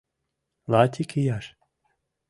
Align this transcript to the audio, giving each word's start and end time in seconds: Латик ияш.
Латик 0.71 1.11
ияш. 1.21 1.45